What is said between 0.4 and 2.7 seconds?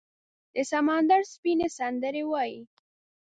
د سمندر سپینې، سندرې وایې